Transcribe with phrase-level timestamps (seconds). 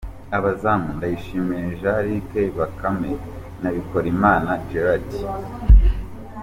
[0.37, 3.11] Abazamu:Ndayishimiye Jean Luc Bakame
[3.61, 5.09] na Bikorimana Gerald;.